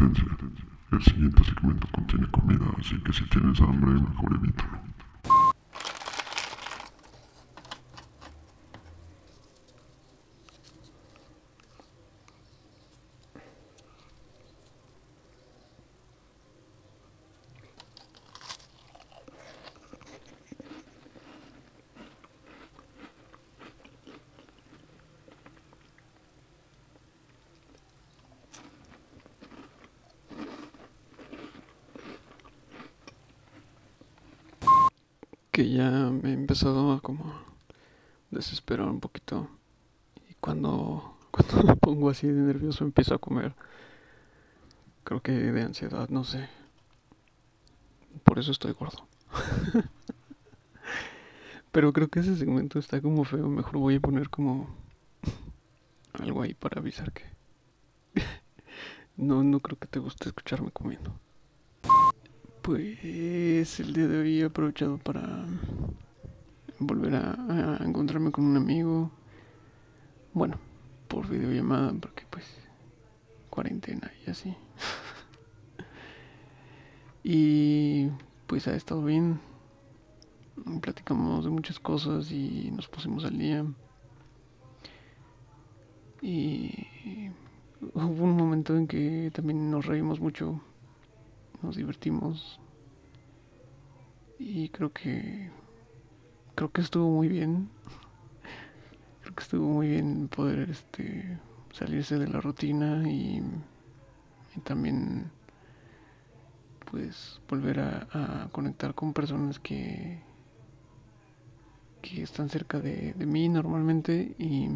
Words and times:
El 0.00 1.02
siguiente 1.02 1.44
segmento 1.44 1.86
contiene 1.92 2.26
comida, 2.30 2.64
así 2.78 2.98
que 3.02 3.12
si 3.12 3.22
tienes 3.24 3.60
hambre, 3.60 4.00
mejor 4.00 4.34
evítalo. 4.34 4.80
Que 35.60 35.68
ya 35.68 35.90
me 35.90 36.30
he 36.30 36.32
empezado 36.32 36.90
a 36.90 37.02
como 37.02 37.34
desesperar 38.30 38.88
un 38.88 38.98
poquito. 38.98 39.46
Y 40.30 40.32
cuando, 40.40 41.18
cuando 41.30 41.62
me 41.64 41.76
pongo 41.76 42.08
así 42.08 42.26
de 42.26 42.40
nervioso 42.40 42.82
empiezo 42.82 43.14
a 43.14 43.18
comer. 43.18 43.54
Creo 45.04 45.20
que 45.20 45.32
de 45.32 45.62
ansiedad, 45.62 46.08
no 46.08 46.24
sé. 46.24 46.48
Por 48.24 48.38
eso 48.38 48.52
estoy 48.52 48.72
gordo. 48.72 49.06
Pero 51.72 51.92
creo 51.92 52.08
que 52.08 52.20
ese 52.20 52.36
segmento 52.36 52.78
está 52.78 53.02
como 53.02 53.24
feo. 53.24 53.46
Mejor 53.48 53.76
voy 53.76 53.96
a 53.96 54.00
poner 54.00 54.30
como 54.30 54.74
algo 56.14 56.40
ahí 56.40 56.54
para 56.54 56.80
avisar 56.80 57.12
que... 57.12 57.24
no, 59.18 59.44
no 59.44 59.60
creo 59.60 59.78
que 59.78 59.88
te 59.88 59.98
guste 59.98 60.30
escucharme 60.30 60.70
comiendo. 60.70 61.12
Pues 62.62 63.80
el 63.80 63.94
día 63.94 64.06
de 64.06 64.18
hoy 64.18 64.40
he 64.42 64.44
aprovechado 64.44 64.98
para 64.98 65.46
volver 66.78 67.14
a, 67.14 67.78
a, 67.80 67.84
encontrarme 67.86 68.30
con 68.30 68.44
un 68.44 68.58
amigo. 68.58 69.10
Bueno, 70.34 70.58
por 71.08 71.26
videollamada, 71.26 71.94
porque 71.98 72.24
pues 72.28 72.44
cuarentena 73.48 74.12
y 74.26 74.30
así. 74.30 74.54
y 77.24 78.08
pues 78.46 78.68
ha 78.68 78.76
estado 78.76 79.02
bien. 79.04 79.40
Platicamos 80.82 81.44
de 81.44 81.50
muchas 81.50 81.80
cosas 81.80 82.30
y 82.30 82.70
nos 82.72 82.88
pusimos 82.88 83.24
al 83.24 83.38
día. 83.38 83.64
Y 86.20 87.30
hubo 87.94 88.24
un 88.24 88.36
momento 88.36 88.76
en 88.76 88.86
que 88.86 89.30
también 89.32 89.70
nos 89.70 89.86
reímos 89.86 90.20
mucho 90.20 90.60
nos 91.62 91.76
divertimos. 91.76 92.60
Y 94.38 94.68
creo 94.70 94.92
que 94.92 95.50
creo 96.54 96.70
que 96.72 96.80
estuvo 96.80 97.10
muy 97.10 97.28
bien. 97.28 97.70
Creo 99.22 99.34
que 99.34 99.42
estuvo 99.42 99.66
muy 99.66 99.88
bien 99.88 100.28
poder 100.28 100.70
este 100.70 101.38
salirse 101.72 102.18
de 102.18 102.28
la 102.28 102.40
rutina 102.40 103.08
y, 103.08 103.42
también 104.64 105.30
pues 106.90 107.40
volver 107.48 107.80
a, 107.80 108.48
conectar 108.52 108.94
con 108.94 109.12
personas 109.14 109.58
que 109.58 110.20
que 112.02 112.22
están 112.22 112.48
cerca 112.48 112.78
de, 112.80 113.14
mí 113.18 113.48
normalmente. 113.48 114.34
Y 114.38 114.68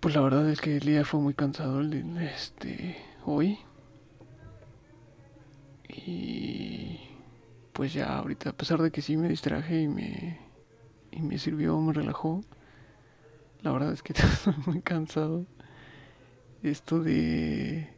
pues 0.00 0.14
la 0.14 0.20
verdad 0.20 0.48
es 0.50 0.60
que 0.60 0.76
el 0.76 0.84
día 0.84 1.04
fue 1.04 1.20
muy 1.20 1.34
cansado 1.34 1.80
el 1.80 2.18
este 2.18 2.96
hoy 3.24 3.58
y 5.96 7.00
pues 7.72 7.92
ya 7.92 8.18
ahorita, 8.18 8.50
a 8.50 8.52
pesar 8.52 8.82
de 8.82 8.90
que 8.90 9.02
sí 9.02 9.16
me 9.16 9.28
distraje 9.28 9.82
y 9.82 9.88
me, 9.88 10.38
y 11.10 11.22
me 11.22 11.38
sirvió, 11.38 11.80
me 11.80 11.92
relajó, 11.92 12.42
la 13.62 13.72
verdad 13.72 13.92
es 13.92 14.02
que 14.02 14.12
estoy 14.16 14.54
muy 14.66 14.80
cansado. 14.80 15.46
Esto 16.62 17.02
de 17.02 17.88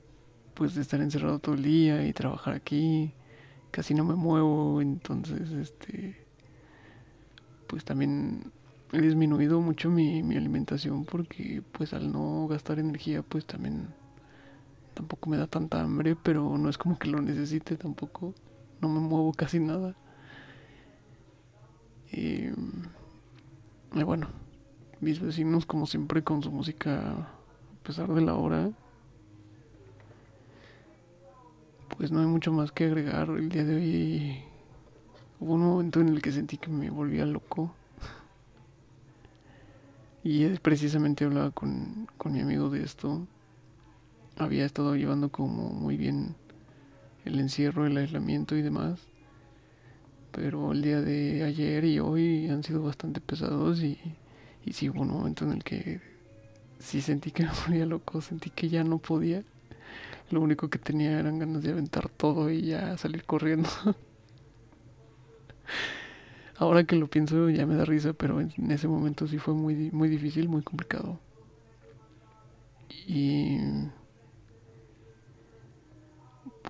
pues 0.54 0.74
de 0.74 0.82
estar 0.82 1.00
encerrado 1.00 1.40
todo 1.40 1.56
el 1.56 1.62
día 1.64 2.06
y 2.06 2.12
trabajar 2.12 2.54
aquí, 2.54 3.12
casi 3.72 3.92
no 3.92 4.04
me 4.04 4.14
muevo, 4.14 4.80
entonces 4.80 5.50
este 5.50 6.16
pues 7.66 7.84
también 7.84 8.52
he 8.92 9.00
disminuido 9.00 9.60
mucho 9.60 9.90
mi, 9.90 10.22
mi 10.22 10.36
alimentación 10.36 11.04
porque 11.04 11.62
pues 11.72 11.92
al 11.92 12.12
no 12.12 12.46
gastar 12.46 12.78
energía 12.78 13.22
pues 13.22 13.44
también 13.44 13.88
tampoco 14.94 15.28
me 15.28 15.36
da 15.36 15.46
tanta 15.46 15.80
hambre, 15.82 16.16
pero 16.16 16.56
no 16.56 16.68
es 16.68 16.78
como 16.78 16.98
que 16.98 17.08
lo 17.08 17.20
necesite 17.20 17.76
tampoco. 17.76 18.34
No 18.80 18.88
me 18.88 19.00
muevo 19.00 19.32
casi 19.32 19.60
nada. 19.60 19.94
Y, 22.10 22.48
bueno, 23.92 24.28
mis 25.00 25.20
vecinos 25.20 25.66
como 25.66 25.86
siempre 25.86 26.22
con 26.22 26.42
su 26.42 26.50
música 26.50 27.10
a 27.10 27.84
pesar 27.84 28.12
de 28.14 28.20
la 28.22 28.34
hora. 28.34 28.70
Pues 31.96 32.10
no 32.10 32.20
hay 32.20 32.26
mucho 32.26 32.52
más 32.52 32.72
que 32.72 32.84
agregar. 32.84 33.30
El 33.30 33.48
día 33.48 33.64
de 33.64 33.76
hoy 33.76 34.44
hubo 35.40 35.54
un 35.54 35.62
momento 35.62 36.00
en 36.00 36.08
el 36.08 36.22
que 36.22 36.32
sentí 36.32 36.56
que 36.56 36.70
me 36.70 36.90
volvía 36.90 37.26
loco. 37.26 37.74
Y 40.26 40.48
precisamente 40.60 41.26
hablaba 41.26 41.50
con, 41.50 42.08
con 42.16 42.32
mi 42.32 42.40
amigo 42.40 42.70
de 42.70 42.82
esto 42.82 43.26
había 44.36 44.64
estado 44.64 44.96
llevando 44.96 45.30
como 45.30 45.70
muy 45.70 45.96
bien 45.96 46.34
el 47.24 47.38
encierro, 47.40 47.86
el 47.86 47.96
aislamiento 47.96 48.56
y 48.56 48.62
demás. 48.62 49.00
Pero 50.32 50.72
el 50.72 50.82
día 50.82 51.00
de 51.00 51.44
ayer 51.44 51.84
y 51.84 52.00
hoy 52.00 52.48
han 52.48 52.62
sido 52.64 52.82
bastante 52.82 53.20
pesados 53.20 53.82
y, 53.82 53.98
y 54.64 54.72
sí 54.72 54.88
hubo 54.88 55.02
un 55.02 55.10
momento 55.10 55.44
en 55.44 55.52
el 55.52 55.64
que 55.64 56.00
sí 56.78 57.00
sentí 57.00 57.30
que 57.30 57.44
me 57.44 57.50
volvía 57.66 57.86
loco, 57.86 58.20
sentí 58.20 58.50
que 58.50 58.68
ya 58.68 58.84
no 58.84 58.98
podía. 58.98 59.42
Lo 60.30 60.40
único 60.40 60.68
que 60.68 60.78
tenía 60.78 61.18
eran 61.18 61.38
ganas 61.38 61.62
de 61.62 61.70
aventar 61.72 62.08
todo 62.08 62.50
y 62.50 62.62
ya 62.62 62.96
salir 62.96 63.24
corriendo. 63.24 63.68
Ahora 66.56 66.84
que 66.84 66.96
lo 66.96 67.08
pienso 67.08 67.50
ya 67.50 67.66
me 67.66 67.74
da 67.74 67.84
risa, 67.84 68.12
pero 68.12 68.40
en 68.40 68.70
ese 68.70 68.88
momento 68.88 69.26
sí 69.26 69.38
fue 69.38 69.54
muy, 69.54 69.90
muy 69.90 70.08
difícil, 70.08 70.48
muy 70.48 70.62
complicado. 70.62 71.18
Y 73.06 73.58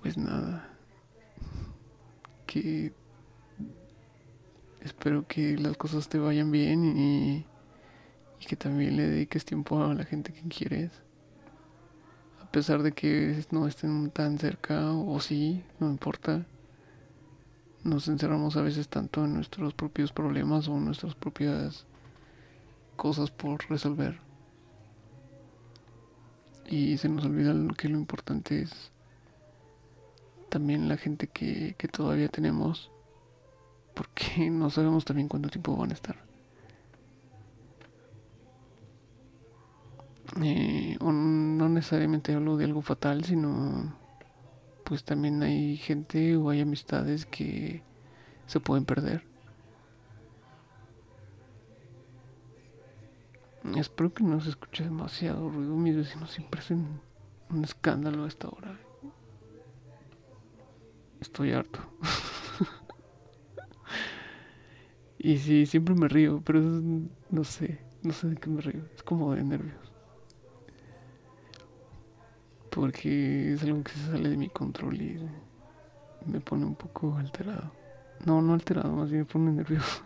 pues 0.01 0.17
nada, 0.19 0.69
que 2.47 2.93
espero 4.81 5.27
que 5.27 5.57
las 5.57 5.77
cosas 5.77 6.09
te 6.09 6.19
vayan 6.19 6.51
bien 6.51 6.85
y, 6.97 7.47
y, 8.41 8.47
que 8.47 8.57
también 8.57 8.97
le 8.97 9.09
dediques 9.09 9.45
tiempo 9.45 9.83
a 9.83 9.95
la 9.95 10.05
gente 10.05 10.33
que 10.33 10.43
quieres. 10.49 10.93
A 12.43 12.51
pesar 12.51 12.83
de 12.83 12.93
que 12.93 13.45
no 13.51 13.67
estén 13.67 14.11
tan 14.11 14.39
cerca 14.39 14.93
o 14.93 15.19
sí, 15.21 15.65
no 15.81 15.91
importa. 15.91 16.47
Nos 17.83 18.09
encerramos 18.09 18.57
a 18.57 18.63
veces 18.63 18.89
tanto 18.89 19.25
en 19.25 19.35
nuestros 19.35 19.75
propios 19.75 20.13
problemas 20.13 20.69
o 20.69 20.77
en 20.77 20.85
nuestras 20.85 21.15
propias 21.15 21.87
cosas 22.97 23.31
por 23.31 23.69
resolver. 23.69 24.21
Y 26.67 26.97
se 26.97 27.09
nos 27.09 27.25
olvida 27.25 27.55
que 27.77 27.89
lo 27.89 27.99
importante 27.99 28.63
es 28.63 28.94
también 30.55 30.89
la 30.89 30.97
gente 30.97 31.27
que, 31.27 31.75
que 31.77 31.89
todavía 31.89 32.29
tenemos, 32.29 32.93
porque 33.93 34.49
no 34.53 34.71
sabemos 34.71 35.05
también 35.05 35.27
cuánto 35.27 35.49
tiempo 35.49 35.77
van 35.77 35.91
a 35.91 35.95
estar. 35.95 36.17
Eh, 40.41 40.97
no 41.01 41.69
necesariamente 41.69 42.33
hablo 42.33 42.57
de 42.57 42.67
algo 42.67 42.83
fatal, 42.83 43.25
sino 43.25 43.97
pues 44.85 45.03
también 45.03 45.43
hay 45.43 45.77
gente 45.77 46.37
o 46.37 46.51
hay 46.51 46.61
amistades 46.61 47.27
que 47.27 47.83
se 48.47 48.61
pueden 48.61 48.85
perder. 48.85 49.25
Espero 53.77 54.15
que 54.15 54.23
no 54.23 54.41
se 54.41 54.51
escuche 54.51 54.85
demasiado 54.85 55.49
ruido. 55.51 55.75
Mis 55.75 55.97
vecinos 55.97 56.31
siempre 56.31 56.61
hacen 56.61 57.01
un 57.51 57.65
escándalo 57.65 58.25
a 58.25 58.29
esta 58.29 58.49
hora. 58.49 58.79
Estoy 61.25 61.53
harto. 61.53 61.81
y 65.19 65.39
sí, 65.39 65.65
siempre 65.65 65.95
me 65.95 66.07
río, 66.07 66.43
pero 66.45 66.61
no 66.61 67.45
sé, 67.45 67.79
no 68.03 68.13
sé 68.13 68.29
de 68.29 68.37
qué 68.37 68.51
me 68.51 68.61
río. 68.61 68.83
Es 68.95 69.03
como 69.03 69.35
de 69.35 69.43
nervios. 69.43 69.91
Porque 72.69 73.55
es 73.55 73.63
algo 73.63 73.83
que 73.83 73.93
se 73.93 74.11
sale 74.11 74.29
de 74.29 74.37
mi 74.37 74.51
control 74.51 75.01
y 75.01 75.19
me 76.27 76.41
pone 76.41 76.67
un 76.67 76.75
poco 76.75 77.17
alterado. 77.17 77.73
No, 78.27 78.43
no 78.43 78.53
alterado, 78.53 78.95
más 78.95 79.09
bien 79.09 79.23
me 79.23 79.27
pone 79.27 79.51
nervioso. 79.51 80.03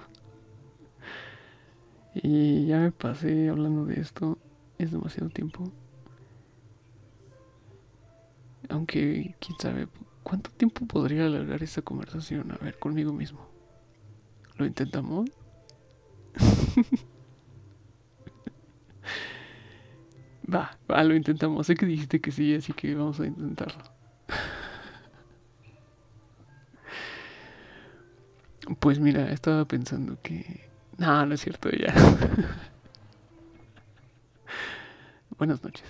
y 2.15 2.67
ya 2.67 2.79
me 2.79 2.93
pasé 2.93 3.49
hablando 3.49 3.87
de 3.87 4.00
esto. 4.00 4.38
Es 4.79 4.93
demasiado 4.93 5.31
tiempo. 5.31 5.65
Aunque, 8.69 9.35
quién 9.41 9.59
sabe, 9.59 9.88
¿cuánto 10.23 10.50
tiempo 10.50 10.87
podría 10.87 11.26
alargar 11.26 11.62
esta 11.62 11.82
conversación? 11.82 12.53
A 12.53 12.56
ver, 12.56 12.79
conmigo 12.79 13.12
mismo. 13.12 13.47
¿Lo 14.56 14.67
intentamos? 14.67 15.31
va, 20.53 20.79
va, 20.91 21.05
lo 21.05 21.15
intentamos. 21.15 21.67
Sé 21.67 21.75
que 21.75 21.87
dijiste 21.87 22.20
que 22.20 22.32
sí, 22.32 22.55
así 22.55 22.73
que 22.73 22.94
vamos 22.94 23.20
a 23.20 23.26
intentarlo. 23.26 23.82
Pues 28.81 28.99
mira, 29.00 29.32
estaba 29.32 29.65
pensando 29.65 30.19
que... 30.23 30.69
No, 30.99 31.25
no 31.25 31.35
es 31.35 31.41
cierto 31.41 31.70
ya. 31.70 31.94
Buenas 35.38 35.62
noches. 35.62 35.85